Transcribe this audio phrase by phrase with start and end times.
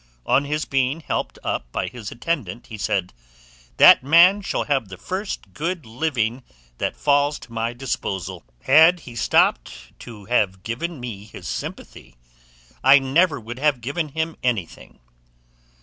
[0.25, 3.13] On his being helped up by his attendant, he said,
[3.77, 6.41] "That man shall have the first good living
[6.79, 12.15] that falls to my disposal: had he stopped to have given me his sympathy,
[12.83, 14.97] I never would have given him anything."